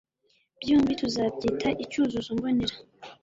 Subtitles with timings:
[0.61, 2.75] byombi tuzabyita icyuzuzo mbonera